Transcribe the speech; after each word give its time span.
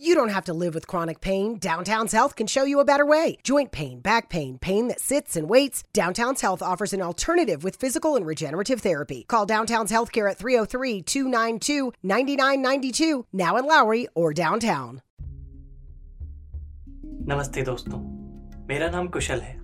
You 0.00 0.15
don't 0.15 0.29
have 0.29 0.45
to 0.45 0.53
live 0.53 0.73
with 0.73 0.87
chronic 0.87 1.21
pain. 1.21 1.59
Downtown's 1.59 2.11
Health 2.11 2.35
can 2.35 2.47
show 2.47 2.63
you 2.63 2.79
a 2.79 2.85
better 2.85 3.05
way. 3.05 3.37
Joint 3.43 3.71
pain, 3.71 3.99
back 3.99 4.29
pain, 4.29 4.57
pain 4.57 4.87
that 4.87 4.99
sits 4.99 5.37
and 5.37 5.47
waits. 5.47 5.83
Downtown's 5.93 6.41
Health 6.41 6.63
offers 6.63 6.91
an 6.91 7.03
alternative 7.03 7.63
with 7.63 7.75
physical 7.75 8.15
and 8.15 8.25
regenerative 8.25 8.81
therapy. 8.81 9.25
Call 9.27 9.45
Downtown's 9.45 9.91
Healthcare 9.91 10.29
at 10.31 10.37
303 10.37 11.03
292 11.03 11.93
9992, 12.03 13.25
now 13.31 13.55
in 13.57 13.67
Lowry 13.67 14.07
or 14.15 14.33
downtown. 14.33 15.01
नमस्ते 17.29 17.61
दोस्तों 17.61 17.99
मेरा 18.67 18.89
नाम 18.89 19.07
कुशल 19.07 19.39
है 19.39 19.59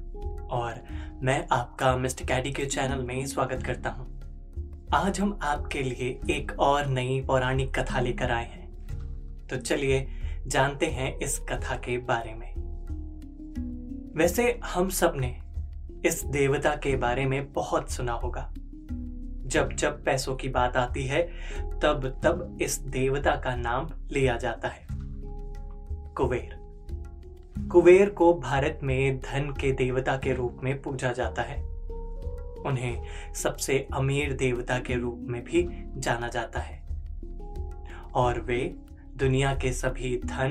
और 0.51 0.83
मैं 1.23 1.47
आपका 1.51 1.95
mister 1.97 2.25
कैडी 2.25 2.51
के 2.51 2.65
channel 2.65 3.03
में 3.05 3.25
स्वागत 3.25 3.63
करता 3.65 3.89
हूं। 3.89 4.05
आज 4.93 5.19
हम 5.19 5.39
आपके 5.43 5.81
लिए 5.83 6.19
एक 6.29 6.59
और 6.59 6.85
नई 6.85 7.21
पौराणिक 7.21 7.79
कथा 7.79 7.99
लेकर 7.99 8.31
आए 8.31 8.45
हैं 8.45 8.67
तो 9.47 9.57
चलिए 9.57 10.07
जानते 10.47 10.85
हैं 10.85 11.17
इस 11.17 11.39
कथा 11.39 11.75
के 11.75 11.97
बारे 11.97 12.33
में। 12.33 12.55
वैसे 14.15 14.59
हम 14.65 14.89
सबने 14.89 15.39
इस 16.05 16.23
देवता 16.25 16.75
के 16.75 16.95
बारे 16.95 17.25
में 17.25 17.53
बहुत 17.53 17.91
सुना 17.91 18.11
होगा। 18.11 18.53
जब 19.45 19.69
जब 19.73 20.03
पैसों 20.03 20.35
की 20.35 20.49
बात 20.49 20.77
आती 20.77 21.05
है, 21.05 21.23
तब 21.61 22.21
तब 22.23 22.57
इस 22.61 22.79
देवता 22.79 23.35
का 23.35 23.55
नाम 23.55 23.89
लिया 24.11 24.37
जाता 24.37 24.67
है। 24.67 24.87
कुबेर। 26.15 26.67
कुबेर 27.71 28.09
को 28.09 28.33
भारत 28.33 28.79
में 28.83 29.19
धन 29.19 29.53
के 29.61 29.71
देवता 29.71 30.17
के 30.17 30.33
रूप 30.33 30.57
में 30.63 30.81
पूजा 30.81 31.11
जाता 31.11 31.41
है। 31.41 31.63
उन्हें 32.57 33.05
सबसे 33.33 33.87
अमीर 33.93 34.33
देवता 34.33 34.79
के 34.79 34.95
रूप 34.95 35.19
में 35.21 35.43
भी 35.43 35.67
जाना 35.99 36.27
जाता 36.27 36.59
है। 36.59 36.83
और 38.13 38.41
वे 38.41 38.75
दुनिया 39.17 39.55
के 39.55 39.71
सभी 39.71 40.17
धन, 40.17 40.49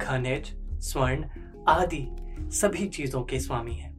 खनिज, 0.00 0.56
स्वर्ण 0.80 1.24
आदि 1.68 2.16
सभी 2.40 2.86
चीज़ों 2.86 3.22
के 3.22 3.40
स्वामी 3.40 3.72
हैं। 3.72 3.94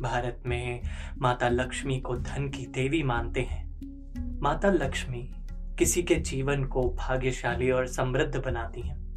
भारत 0.00 0.42
में 0.46 0.82
माता 1.18 1.48
लक्ष्मी 1.48 2.00
को 2.00 2.16
धन 2.16 2.48
की 2.48 2.66
देवी 2.66 3.02
मानते 3.02 3.40
हैं। 3.40 3.80
माता 4.40 4.70
लक्ष्मी 4.70 5.34
किसी 5.78 6.02
के 6.02 6.14
जीवन 6.14 6.64
को 6.64 6.90
भाग्यशाली 6.90 7.70
और 7.70 7.86
समृद्ध 7.86 8.36
बनाती 8.36 8.80
हैं। 8.80 9.14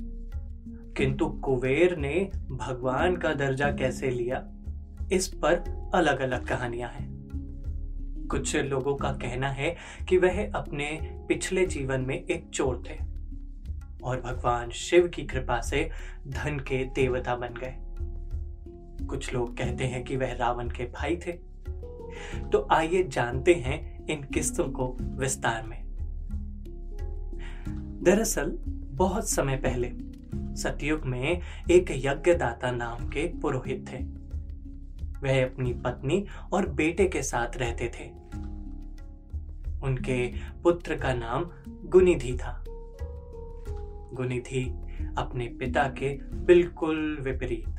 किंतु 0.97 1.29
कुबेर 1.29 1.97
ने 1.97 2.31
भगवान 2.51 3.15
का 3.15 3.33
दर्जा 3.33 3.71
कैसे 3.71 4.09
लिया, 4.09 4.51
इस 5.11 5.27
पर 5.27 5.55
अलग 5.95 6.19
अलग 6.19 6.47
कहानियाँ 6.47 6.89
हैं। 6.89 7.17
कुछ 8.31 8.55
लोगों 8.55 8.95
का 8.95 9.11
कहना 9.11 9.49
है 9.49 9.75
कि 10.09 10.17
वह 10.17 10.51
अपने 10.51 10.99
पिछले 11.03 11.65
जीवन 11.65 12.01
में 12.01 12.23
एक 12.23 12.49
चोर 12.49 12.83
थे। 12.89 13.06
और 14.03 14.21
भगवान 14.21 14.69
शिव 14.69 15.07
की 15.07 15.23
कृपा 15.23 15.61
से 15.61 15.89
धन 16.27 16.59
के 16.59 16.85
देवता 16.85 17.35
बन 17.35 17.49
गए। 17.49 17.75
कुछ 19.05 19.33
लोग 19.33 19.57
कहते 19.57 19.83
हैं 19.83 20.03
कि 20.03 20.17
वह 20.17 20.33
रावण 20.33 20.69
के 20.69 20.83
भाई 20.83 21.15
थे। 21.15 21.31
तो 22.51 22.67
आइए 22.71 23.03
जानते 23.03 23.53
हैं 23.53 24.07
इन 24.07 24.23
किस्तों 24.23 24.69
को 24.69 24.97
विस्तार 25.01 25.63
में। 25.63 25.87
दरअसल, 28.03 28.57
बहुत 28.67 29.29
समय 29.29 29.55
पहले, 29.55 29.91
सतयुग 30.61 31.05
में 31.05 31.41
एक 31.71 31.85
यज्ञदाता 31.91 32.71
नाम 32.71 33.07
के 33.07 33.39
पुरोहित 33.39 33.89
थे। 33.93 33.97
वह 35.23 35.45
अपनी 35.45 35.73
पत्नी 35.73 36.25
और 36.53 36.69
बेटे 36.69 37.07
के 37.07 37.21
साथ 37.21 37.57
रहते 37.57 37.87
थे। 37.87 38.27
उनके 39.83 40.27
पुत्र 40.63 40.95
का 40.95 41.13
नाम 41.13 41.51
गुनिधि 41.67 42.37
था। 42.37 42.63
गुनिधि 44.13 44.63
अपने 45.17 45.47
पिता 45.47 45.83
के 45.83 46.17
बिल्कुल 46.35 47.17
विपरीत। 47.21 47.73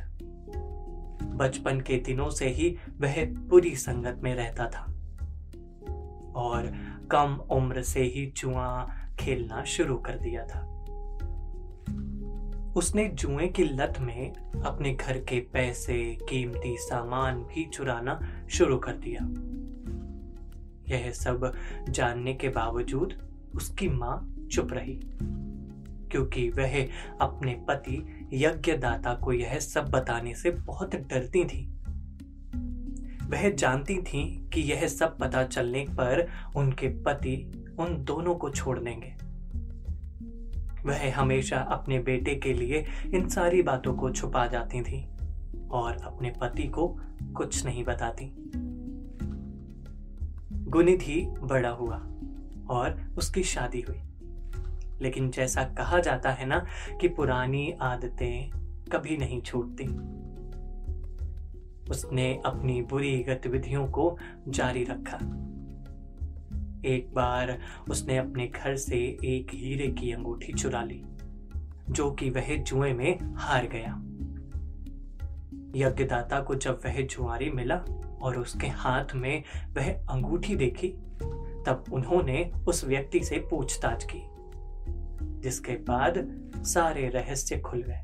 बचपन 1.23 1.81
के 1.81 1.97
दिनों 1.97 2.31
से 2.31 2.49
ही 2.49 2.77
वह 2.99 3.33
बुरी 3.33 3.77
संगत 3.77 4.21
में 4.23 4.35
रहता 4.35 4.67
था। 4.69 4.95
और 6.37 6.75
कम 7.11 7.35
उम्र 7.51 7.83
से 7.83 8.03
ही 8.03 8.33
जुआ 8.37 8.95
खेलना 9.21 9.65
शुरू 9.65 9.97
कर 9.97 10.13
दिया 10.13 10.47
था। 10.47 10.75
उसने 12.77 13.09
जुए 13.09 13.49
की 13.49 13.65
लत 13.65 13.95
में 14.01 14.33
अपने 14.63 14.95
घर 14.95 15.19
के 15.19 15.41
पैसे, 15.41 16.15
कीमती 16.15 16.77
सामान 16.79 17.43
भी 17.43 17.67
चुराना 17.67 18.21
शुरू 18.51 18.77
कर 18.79 18.93
दिया। 18.93 19.21
यह 20.97 21.11
सब 21.11 21.53
जानने 21.91 22.35
के 22.35 22.49
बावजूद 22.49 23.15
उसकी 23.55 23.89
माँ 23.89 24.35
चुप 24.53 24.69
रही। 24.73 25.01
क्योंकि 26.13 26.51
वह 26.51 26.89
अपने 27.21 27.65
पति 27.69 28.29
यज्ञदाता 28.33 29.15
को 29.15 29.33
यह 29.33 29.59
सब 29.59 29.89
बताने 29.89 30.35
से 30.35 30.51
बहुत 30.51 30.95
डरती 30.95 31.45
थी। 31.45 31.75
वह 33.29 33.51
जानती 33.51 33.97
थी 33.97 34.51
कि 34.55 34.61
यह 34.61 34.89
सब 34.89 35.19
पता 35.19 35.45
चलने 35.45 35.87
पर 35.91 36.29
उनके 36.57 36.89
पति 36.89 37.65
उन 37.79 38.05
दोनों 38.05 38.35
को 38.35 38.51
छोड़ 38.51 38.79
देंगे। 38.79 39.15
वह 40.89 41.17
हमेशा 41.17 41.59
अपने 41.59 41.99
बेटे 41.99 42.35
के 42.35 42.53
लिए 42.53 42.87
इन 43.15 43.29
सारी 43.29 43.63
बातों 43.63 43.95
को 43.95 44.11
छुपा 44.11 44.47
जाती 44.47 44.81
थी 44.83 45.09
और 45.71 45.97
अपने 45.97 46.33
पति 46.41 46.63
को 46.63 47.01
कुछ 47.37 47.65
नहीं 47.65 47.85
बताती। 47.85 48.35
गुनिधि 50.53 51.27
बड़ा 51.31 51.71
हुआ 51.71 51.97
और 52.71 53.15
उसकी 53.19 53.43
शादी 53.43 53.81
हुई। 53.81 54.01
लेकिन 55.03 55.31
जैसा 55.31 55.65
कहा 55.65 55.99
जाता 55.99 56.31
है 56.31 56.47
ना 56.47 56.67
कि 57.01 57.09
पुरानी 57.09 57.73
आदतें 57.81 58.51
कभी 58.93 59.17
नहीं 59.17 59.43
छूटती। 59.43 59.85
उसने 61.91 62.43
अपनी 62.47 62.83
बुरी 62.83 63.19
गतिविधियों 63.19 63.87
को 63.87 64.19
जारी 64.49 64.85
रखा। 64.85 65.17
एक 66.85 67.15
बार 67.15 67.59
उसने 67.91 68.19
अपने 68.19 68.47
घर 68.47 68.77
से 68.77 68.97
एक 69.25 69.55
हीरे 69.55 69.89
की 69.89 70.13
अंगूठी 70.13 70.53
चुरा 70.53 70.83
ली, 70.83 71.03
जो 71.91 72.11
कि 72.11 72.31
वह 72.31 72.57
जुए 72.57 72.93
में 72.93 73.19
हार 73.35 73.67
गया। 73.67 74.05
यज्ञदाता 75.77 76.41
को 76.41 76.55
जब 76.55 76.81
वह 76.87 77.03
जुआरी 77.03 77.51
मिला 77.51 77.77
और 78.23 78.39
उसके 78.39 78.67
हाथ 78.67 79.05
में 79.15 79.43
वह 79.77 79.93
अंगूठी 80.07 80.57
देखी, 80.57 80.89
तब 81.67 81.85
उन्होंने 81.93 82.53
उस 82.69 82.85
व्यक्ति 82.85 83.21
से 83.21 83.39
पूछताछ 83.39 84.05
की। 84.05 84.38
जिसके 85.41 85.73
बाद 85.73 86.15
सारे 86.57 87.09
रहस्य 87.09 87.59
खुल 87.59 87.83
गए 87.83 88.03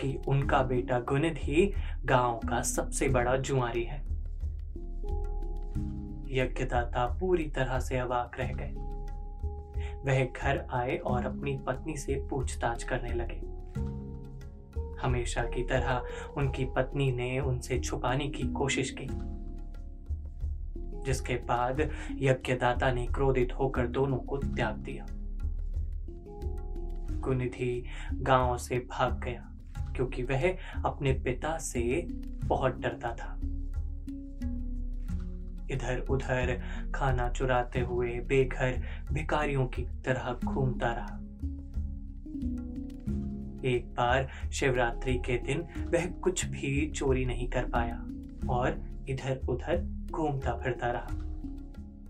कि 0.00 0.22
उनका 0.28 0.62
बेटा 0.62 1.00
गुनिद 1.00 1.38
ही 1.38 1.72
गाँव 2.04 2.40
का 2.48 2.62
सबसे 2.62 3.08
बड़ा 3.08 3.36
जुआरी 3.36 3.84
है। 3.84 4.10
यज्ञदाता 6.32 7.18
पूरी 7.20 7.44
तरह 7.44 7.80
से 7.80 7.98
अवाक 7.98 8.36
रह 8.40 8.52
गए। 8.52 8.72
वह 10.06 10.24
घर 10.24 10.66
आए 10.70 10.96
और 10.96 11.26
अपनी 11.26 11.58
पत्नी 11.66 11.96
से 11.96 12.26
पूछताछ 12.30 12.82
करने 12.82 13.14
लगे। 13.14 13.60
हमेशा 15.02 15.42
की 15.42 15.62
तरह 15.62 16.02
उनकी 16.36 16.64
पत्नी 16.64 17.12
ने 17.12 17.40
उनसे 17.40 17.78
छुपाने 17.78 18.28
की 18.28 18.42
कोशिश 18.42 18.96
की। 19.00 19.08
जिसके 21.04 21.34
बाद 21.34 21.90
यज्ञदाता 22.12 22.92
ने 22.92 23.06
क्रोधित 23.06 23.52
होकर 23.58 23.86
दोनों 23.86 24.18
को 24.18 24.36
त्याग 24.36 24.74
दिया। 24.76 25.06
कुनिधि 27.20 27.84
गाँव 28.12 28.56
से 28.58 28.78
भाग 28.90 29.20
गया, 29.24 29.46
क्योंकि 29.96 30.22
वह 30.22 30.48
अपने 30.84 31.12
पिता 31.12 31.56
से 31.58 32.06
बहुत 32.44 32.80
डरता 32.80 33.14
था। 33.14 33.36
इधर 35.70 36.04
उधर 36.10 36.60
खाना 36.94 37.28
चुराते 37.28 37.80
हुए 37.80 38.18
बेघर 38.20 38.82
भिकारियों 39.12 39.66
की 39.66 39.82
तरह 40.04 40.32
घूमता 40.44 40.92
रहा। 40.92 41.16
एक 43.64 43.86
बार 43.86 44.28
शिवरात्रि 44.52 45.14
के 45.18 45.36
दिन 45.38 45.66
वह 45.88 46.06
कुछ 46.20 46.44
भी 46.44 46.90
चोरी 46.90 47.24
नहीं 47.24 47.48
कर 47.48 47.64
पाया 47.64 47.96
और 48.50 48.80
इधर 49.08 49.40
उधर 49.48 49.82
घूमता 50.10 50.54
फिरता 50.54 50.90
रहा, 50.90 51.08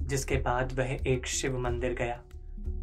जिसके 0.07 0.37
बाद 0.37 0.73
वह 0.73 0.97
एक 1.07 1.27
शिव 1.27 1.59
मंदिर 1.59 1.95
गया। 1.95 2.21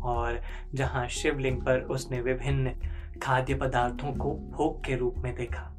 और 0.04 0.42
जहाँ 0.74 1.08
शिवलिंग 1.08 1.62
पर 1.62 1.80
उसने 1.80 2.22
विभिन्न 2.22 2.74
खाद्य 3.22 3.56
पदार्थों 3.56 4.14
को 4.14 4.34
भोग 4.52 4.84
के 4.86 4.96
रूप 4.96 5.16
में 5.18 5.34
देखा। 5.36 5.74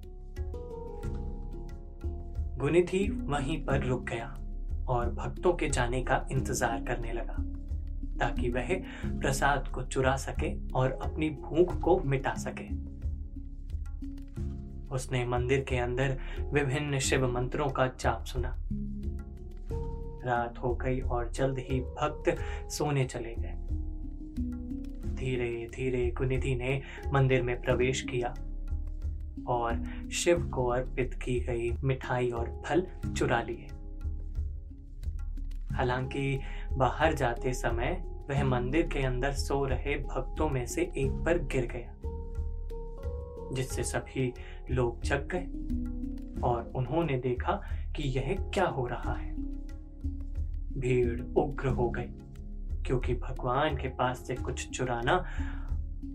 गुनिधि 2.59 3.07
वहीं 3.09 3.65
पर 3.65 3.85
रुक 3.85 4.05
गया 4.05 4.27
और 4.89 5.11
भक्तों 5.11 5.53
के 5.53 5.69
जाने 5.69 6.03
का 6.03 6.27
इंतज़ार 6.33 6.85
करने 6.85 7.13
लगा, 7.13 7.37
ताकि 8.19 8.51
वह 8.51 8.75
प्रसाद 9.07 9.69
को 9.69 9.83
चुरा 9.83 10.17
सके 10.17 10.53
और 10.73 10.99
अपनी 11.03 11.31
भूख 11.31 11.79
को 11.81 11.99
मिटा 12.01 12.35
सके। 12.35 12.69
उसने 14.95 15.25
मंदिर 15.27 15.65
के 15.69 15.77
अंदर 15.77 16.19
विभिन्न 16.53 16.99
शिव 16.99 17.27
मंत्रों 17.29 17.69
का 17.69 17.87
जाप 18.01 18.25
सुना। 18.25 18.57
रात 20.25 20.59
हो 20.59 20.75
गई 20.75 21.01
और 21.01 21.31
जल्द 21.31 21.59
ही 21.59 21.81
भक्त 21.81 22.37
सोने 22.71 23.05
चले 23.05 23.35
गए। 23.35 23.68
धीरे 25.19 25.69
धीरे 25.75 26.11
कुनिधि 26.11 26.55
ने 26.55 26.81
मंदिर 27.13 27.43
में 27.43 27.61
प्रवेश 27.61 28.01
किया 28.01 28.35
और 29.47 29.85
शिव 30.13 30.49
को 30.49 30.67
अर्पित 30.67 31.15
की 31.15 31.41
गई 31.41 31.71
मिठाई 31.85 32.31
और 32.31 32.63
फल 32.67 32.87
चुरा 33.17 33.43
लिए। 33.43 33.67
हालाँकि 35.73 36.41
बाहर 36.73 37.15
जाते 37.15 37.53
समय 37.53 38.03
वह 38.31 38.45
मंदिर 38.45 38.87
के 38.87 39.03
अंदर 39.03 39.33
सो 39.33 39.65
रहे 39.65 39.95
भक्तों 39.97 40.49
में 40.49 40.67
से 40.67 40.83
एक 40.83 41.23
पर 41.25 41.39
गिर 41.39 41.67
गया, 41.67 41.95
जिससे 43.55 43.83
सभी 43.83 44.33
लोग 44.71 45.03
जग 45.03 45.29
गए 45.35 45.47
और 46.41 46.73
उन्होंने 46.77 47.19
देखा 47.19 47.63
कि 47.97 48.03
यह 48.03 48.37
क्या 48.55 48.67
हो 48.67 48.87
रहा 48.87 49.15
है। 49.15 49.35
भीड़ 50.79 51.21
उग्र 51.23 51.69
हो 51.69 51.91
गई। 51.91 52.11
क्योंकि 52.89 53.15
भगवान 53.15 53.77
के 53.77 53.89
पास 53.89 54.19
से 54.27 54.35
कुछ 54.35 54.69
चुराना 54.71 55.25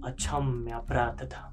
अक्षम्य 0.05 0.71
अपराध 0.71 1.25
था। 1.25 1.51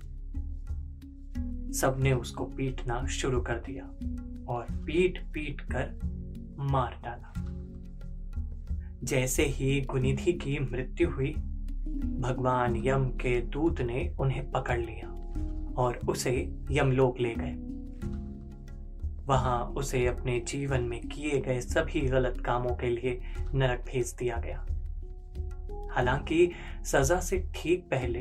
सबने 1.73 2.13
उसको 2.13 2.45
पीटना 2.45 3.07
शुरू 3.07 3.41
कर 3.41 3.55
दिया 3.55 3.85
और 4.53 4.67
पीट 4.71 5.25
पीट 5.33 5.61
कर 5.61 6.01
मार 6.59 7.01
डाला। 7.05 7.33
जैसे 9.05 9.43
ही 9.43 9.81
गुनिधि 9.81 10.33
की 10.33 10.59
मृत्यु 10.59 11.11
हुई, 11.11 11.33
भगवान 12.21 12.77
यम 12.77 13.05
के 13.05 13.41
दूत 13.41 13.81
ने 13.81 14.17
उन्हें 14.21 14.51
पकड़ 14.51 14.81
लिया 14.81 15.09
और 15.83 16.01
उसे 16.09 16.55
यमलोक 16.71 17.21
ले 17.21 17.35
गए। 17.39 17.55
वहाँ 19.27 19.65
उसे 19.65 20.07
अपने 20.07 20.41
जीवन 20.41 20.81
में 20.81 21.09
किए 21.09 21.41
गए 21.41 21.61
सभी 21.61 22.01
गलत 22.01 22.43
कामों 22.47 22.77
के 22.77 22.87
लिए 22.87 23.21
नरक 23.55 23.81
भेज 23.81 24.15
दिया 24.19 24.37
गया। 24.37 24.67
हालाँकि 25.91 26.51
सजा 26.85 27.21
से 27.21 27.51
ठीक 27.55 27.85
पहले 27.85 28.21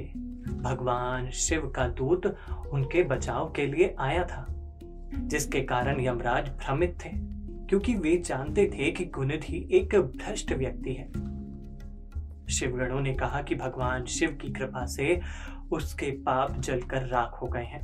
भगवान 0.62 1.30
शिव 1.30 1.68
का 1.76 1.88
दूत 1.88 2.26
उनके 2.72 3.04
बचाव 3.04 3.52
के 3.52 3.66
लिए 3.66 3.96
आया 4.00 4.24
था, 4.24 4.46
जिसके 5.14 5.62
कारण 5.62 6.02
यमराज 6.02 6.50
भ्रमित 6.50 6.98
थे, 7.06 7.10
क्योंकि 7.68 7.96
वे 7.96 8.18
जानते 8.18 8.66
थे 8.68 8.92
कि 8.92 9.06
गुनिधि 9.06 9.68
एक 9.72 9.96
भ्रष्ट 9.96 10.52
व्यक्ति 10.52 10.94
है। 10.94 11.08
शिवगणों 12.48 13.02
ने 13.02 13.14
कहा 13.14 13.42
कि 13.42 13.56
भगवान 13.56 14.06
शिव 14.06 14.38
की 14.42 14.50
कृपा 14.50 14.86
से 14.86 15.22
उसके 15.72 16.12
पाप 16.12 16.60
जलकर 16.60 17.08
राख 17.08 17.42
हो 17.42 17.48
गए 17.48 17.64
हैं। 17.64 17.82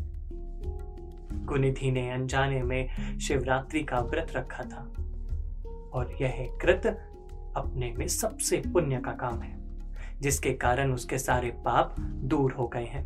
गुनिधि 1.45 1.91
ने 1.91 2.09
अनजाने 2.11 2.63
में 2.63 3.17
शिवरात्रि 3.19 3.83
का 3.83 3.99
व्रत 3.99 4.33
रखा 4.35 4.63
था, 4.63 4.93
और 5.93 6.17
यह 6.21 6.57
कृत 6.61 6.85
अपने 7.57 7.93
में 7.97 8.07
सबसे 8.07 8.57
पुण्य 8.57 8.97
का 8.97 9.11
काम 9.11 9.41
है। 9.41 9.64
जिसके 10.25 10.53
कारण 10.53 10.93
उसके 10.93 11.17
सारे 11.17 11.49
पाप 11.49 11.95
दूर 11.99 12.51
हो 12.51 12.67
गए 12.67 12.85
हैं। 12.85 13.03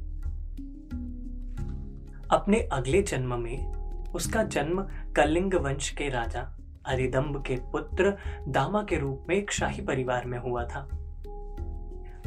अपने 2.31 2.60
अगले 2.71 3.01
जन्म 3.01 3.39
में 3.39 3.74
उसका 4.13 4.44
जन्म 4.44 4.81
कलिंग 5.16 5.54
वंश 5.54 5.89
के 5.89 6.10
राजा 6.10 6.42
अरिदम्ब 6.86 7.44
के 7.48 7.56
पुत्र 7.56 8.18
दामा 8.48 8.83
के 8.83 9.00
रूप 9.00 9.25
में 9.30 9.36
एक 9.36 9.51
शाही 9.51 9.81
परिवार 9.81 10.25
में 10.25 10.39
हुआ 10.39 10.63
था। 10.66 10.88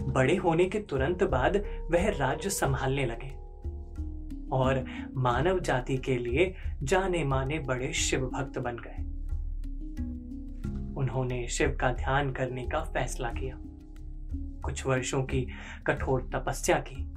बड़े 0.00 0.36
होने 0.36 0.64
के 0.64 0.78
तुरंत 0.78 1.24
बाद 1.24 1.56
वह 1.90 2.08
राज्य 2.10 2.50
संभालने 2.50 3.06
लगे 3.06 3.30
और 4.52 4.84
मानव 5.14 5.60
जाति 5.60 5.96
के 5.96 6.16
लिए 6.16 6.54
जाने 6.82 7.24
माने 7.24 7.58
बड़े 7.58 7.92
शिव 7.92 8.20
भक्त 8.20 8.58
बन 8.58 8.76
गए। 8.86 9.02
उन्होंने 11.00 11.46
शिव 11.48 11.78
का 11.80 11.92
ध्यान 11.92 12.32
करने 12.32 12.66
का 12.66 12.80
फैसला 12.80 13.28
किया। 13.28 13.58
कुछ 14.64 14.86
वर्षों 14.86 15.22
की 15.22 15.46
कठोर 15.86 16.30
तपस्या 16.34 16.78
की। 16.78 17.12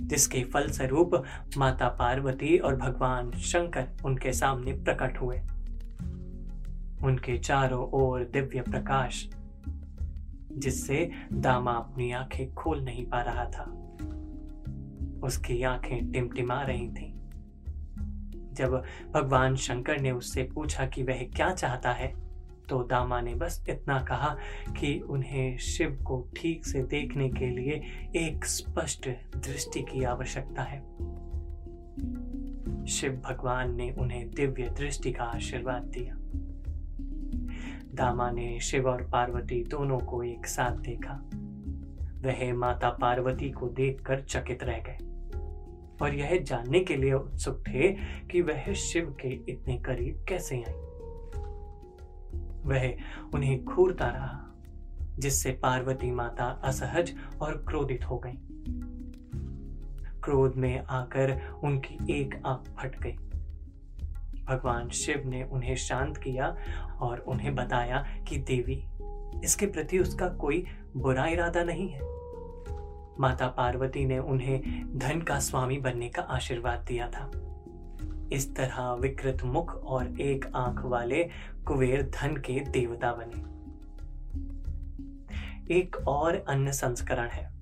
जिसके 0.00 0.44
फलस्वरूप 0.44 1.24
माता 1.56 1.88
पार्वती 1.88 2.58
और 2.58 2.76
भगवान 2.76 3.30
शंकर 3.30 3.88
उनके 4.04 4.32
सामने 4.32 4.72
प्रकट 4.72 5.20
हुए। 5.20 5.36
उनके 7.02 7.38
चारों 7.38 7.90
ओर 7.90 8.24
दिव्य 8.24 8.60
प्रकाश, 8.62 9.28
जिससे 10.52 11.10
दामा 11.32 11.72
अपनी 11.72 12.12
आँखें 12.12 12.54
खोल 12.54 12.80
नहीं 12.80 13.06
पा 13.06 13.22
रहा 13.22 13.44
था। 13.44 13.64
उसकी 15.22 15.62
आँखें 15.62 16.12
टिमटिमा 16.12 16.62
रही 16.62 16.88
थीं। 16.88 17.14
जब 18.52 18.82
भगवान 19.14 19.56
शंकर 19.56 20.00
ने 20.00 20.10
उससे 20.10 20.42
पूछा 20.42 20.86
कि 20.86 21.02
वह 21.02 21.28
क्या 21.36 21.54
चाहता 21.54 21.92
है 21.92 22.23
तो 22.68 22.82
दामा 22.82 23.20
ने 23.20 23.34
बस 23.34 23.64
इतना 23.68 24.02
कहा 24.02 24.36
कि 24.80 24.98
उन्हें 24.98 25.58
शिव 25.58 25.98
को 26.06 26.28
ठीक 26.36 26.66
से 26.66 26.82
देखने 26.82 27.28
के 27.28 27.46
लिए 27.46 27.82
एक 28.16 28.44
स्पष्ट 28.44 29.08
दृष्टि 29.36 29.82
की 29.82 30.04
आवश्यकता 30.04 30.62
है। 30.62 30.80
शिव 32.86 33.12
भगवान 33.12 33.76
ने 33.76 33.90
उन्हें 33.90 34.30
दिव्य 34.30 34.62
दृष्टि 34.62 35.12
का 35.12 35.24
आशीर्वाद 35.24 35.82
दिया। 35.82 36.14
दामा 37.94 38.30
ने 38.30 38.60
शिव 38.60 38.88
और 38.88 39.02
पार्वती 39.02 39.64
दोनों 39.64 39.98
को 39.98 40.22
एक 40.22 40.46
साथ 40.46 40.76
देखा। 40.76 41.30
वह 42.20 42.54
माता 42.54 42.90
पार्वती 42.90 43.50
को 43.50 43.68
देखकर 43.68 44.20
चकित 44.20 44.64
रह 44.64 44.78
गए 44.78 44.98
और 46.02 46.14
यह 46.14 46.40
जानने 46.42 46.80
के 46.80 46.96
लिए 46.96 47.12
उत्सुक 47.12 47.64
थे 47.68 47.92
कि 48.30 48.40
वह 48.42 48.72
शिव 48.72 49.16
के 49.20 49.28
इतने 49.28 49.78
करीब 49.78 50.24
कैसे 50.28 50.56
आई। 50.56 50.83
वह 52.64 52.96
उन्हें 53.34 53.64
घूरता 53.64 54.08
रहा, 54.08 54.54
जिससे 55.18 55.50
पार्वती 55.50 56.10
माता 56.10 56.44
असहज 56.44 57.14
और 57.40 57.64
क्रोधित 57.68 58.04
हो 58.04 58.18
गई। 58.18 58.38
क्रोध 60.24 60.56
में 60.56 60.84
आकर 60.84 61.50
उनकी 61.64 62.20
एक 62.20 62.42
आँख 62.46 62.76
फट 62.78 63.00
गई। 63.00 63.16
भगवान 64.44 64.88
शिव 64.88 65.22
ने 65.26 65.42
उन्हें 65.42 65.76
शांत 65.76 66.16
किया 66.16 66.56
और 67.00 67.18
उन्हें 67.18 67.54
बताया 67.54 68.06
कि, 68.28 68.36
देवी, 68.36 68.84
इसके 69.44 69.66
प्रति 69.66 69.98
उसका 69.98 70.28
कोई 70.28 70.66
बुरा 70.96 71.26
इरादा 71.26 71.64
नहीं 71.64 71.88
है। 71.88 72.00
माता 73.20 73.48
पार्वती 73.48 74.04
ने 74.04 74.18
उन्हें 74.18 74.60
धन 74.98 75.20
का 75.20 75.38
स्वामी 75.38 75.78
बनने 75.78 76.08
का 76.08 76.22
आशीर्वाद 76.22 76.80
दिया 76.80 77.08
था। 77.08 77.30
इस 78.32 78.56
तरह 78.56 78.92
विकृत 78.92 79.38
मुख 79.44 79.74
और 79.74 80.20
एक 80.20 80.46
आँख 80.56 80.84
वाले 80.84 81.28
कुबेर 81.66 82.02
धन 82.02 82.36
के 82.36 82.60
देवता 82.60 83.12
बने। 83.12 83.54
एक 85.74 85.96
और 86.08 86.44
अन्य 86.48 86.72
संस्करण 86.72 87.28
है। 87.28 87.54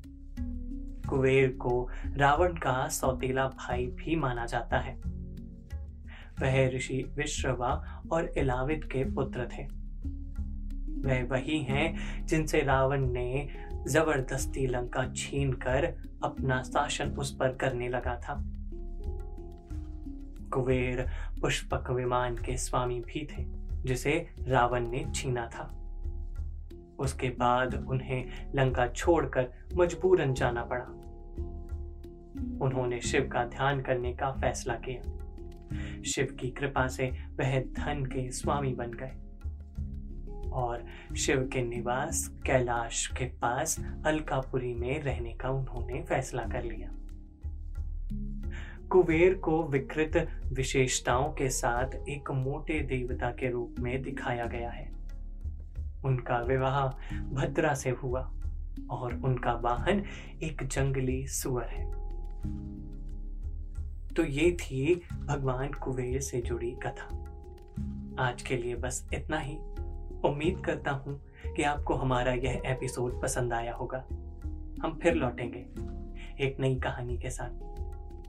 कुबेर 1.08 1.48
को 1.48 1.88
रावण 2.16 2.52
का 2.52 2.88
सौतेला 2.88 3.48
भाई 3.48 3.86
भी 3.86 4.16
माना 4.16 4.46
जाता 4.46 4.78
है। 4.78 5.00
वह 6.42 6.68
ऋषि 6.68 7.12
विश्रवा 7.16 8.02
और 8.12 8.38
इलाविद 8.38 8.84
के 8.84 9.04
पुत्र 9.04 9.48
थे। 9.48 9.82
वह 11.00 11.24
वही 11.24 11.62
हैं 11.62 12.26
जिनसे 12.26 12.60
रावण 12.60 13.10
ने 13.10 13.48
ज़बरदस्ती 13.88 14.66
लंका 14.66 15.12
छीन 15.16 15.52
कर 15.52 15.84
अपना 16.24 16.62
शासन 16.62 17.08
उस 17.08 17.36
पर 17.36 17.54
करने 17.54 17.88
लगा 17.88 18.16
था। 18.16 18.44
कुबेर 20.52 21.06
पुष्पक 21.40 21.90
विमान 21.90 22.36
के 22.36 22.56
स्वामी 22.56 23.00
भी 23.00 23.28
थे, 23.32 23.44
जिसे 23.82 24.34
रावण 24.38 24.88
ने 24.88 25.06
छीना 25.14 25.46
था। 25.46 25.78
उसके 26.98 27.28
बाद 27.28 27.86
उन्हें 27.88 28.52
लंका 28.54 28.88
छोड़कर 28.88 29.48
मजबूरन 29.74 30.34
जाना 30.34 30.64
पड़ा। 30.64 30.84
उन्होंने 32.64 33.00
शिव 33.00 33.30
का 33.32 33.44
ध्यान 33.44 33.80
करने 33.80 34.12
का 34.12 34.30
फैसला 34.30 34.74
किया। 34.74 35.02
शिव 36.02 36.36
की 36.40 36.50
कृपा 36.50 36.86
से 36.86 37.06
वह 37.40 37.60
धन 37.60 38.04
के 38.04 38.30
स्वामी 38.30 38.74
बन 38.74 38.90
गए। 38.90 39.12
और 40.50 40.86
शिव 41.16 41.50
के 41.52 41.62
निवास 41.62 42.40
कैलाश 42.46 43.06
के 43.06 43.24
पास 43.24 43.84
अलकापुरी 44.06 44.74
में 44.74 45.02
रहने 45.02 45.32
का 45.32 45.50
उन्होंने 45.50 46.02
फैसला 46.02 46.42
कर 46.42 46.62
लिया। 46.62 46.94
कुबेर 48.92 49.34
को 49.34 49.62
विकृत 49.62 50.42
विशेषताओं 50.46 51.32
के 51.32 51.50
साथ 51.50 52.08
एक 52.08 52.30
मोटे 52.30 52.80
देवता 52.80 53.30
के 53.30 53.50
रूप 53.50 53.74
में 53.78 54.02
दिखाया 54.02 54.46
गया 54.46 54.70
है। 54.70 54.92
उनका 56.04 56.38
विवाह 56.38 56.88
भद्रा 57.16 57.74
से 57.74 57.90
हुआ 57.90 58.32
और 58.90 59.14
उनका 59.14 59.52
वाहन 59.52 60.04
एक 60.42 60.66
जंगली 60.66 61.26
सुअर 61.26 61.66
है। 61.66 61.92
तो 64.14 64.24
ये 64.24 64.52
थी 64.52 65.02
भगवान 65.24 65.68
कुबेर 65.68 66.20
से 66.20 66.40
जुड़ी 66.40 66.70
कथा। 66.70 67.06
आज 68.18 68.42
के 68.42 68.56
लिए 68.56 68.74
बस 68.74 69.08
इतना 69.14 69.38
ही। 69.38 69.56
उम्मीद 70.24 70.62
करता 70.66 70.90
हूँ 70.90 71.20
कि 71.56 71.62
आपको 71.62 71.94
हमारा 71.94 72.32
यह 72.32 72.62
एपिसोड 72.66 73.22
पसंद 73.22 73.52
आया 73.52 73.74
होगा। 73.74 74.04
हम 74.82 75.00
फिर 75.02 75.14
लौटेंगे 75.14 75.66
एक 76.46 76.60
नई 76.60 76.76
कहानी 76.76 77.18
के 77.18 77.30
साथ। 77.30 77.71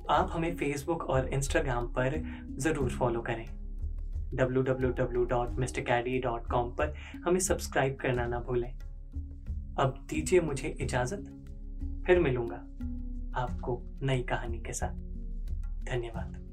आप 0.10 0.30
हमें 0.34 0.56
फेसबुक 0.56 1.04
और 1.04 1.28
इंस्टाग्राम 1.28 1.88
पर 1.88 2.24
ज़रूर 2.60 2.90
फॉलो 2.90 3.22
करें। 3.22 3.46
www.mrcaddy.com 4.36 6.52
पर 6.52 6.94
हमें 7.26 7.40
सब्सक्राइब 7.40 7.96
करना 7.96 8.28
ना 8.28 8.40
भूलें। 8.40 8.74
अब 9.80 10.08
दीजिए 10.10 10.42
मुझे 10.42 10.78
इजाज़त, 10.82 11.44
फिर 12.08 12.20
मिलूँगा 12.20 12.66
आपको 13.40 13.82
नई 14.04 14.24
कहानी 14.24 14.60
के 14.60 14.74
साथ। 14.74 14.94
धन्यवाद। 15.86 16.53